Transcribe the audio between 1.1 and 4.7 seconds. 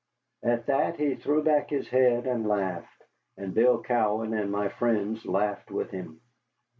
threw back his head and laughed, and Bill Cowan and my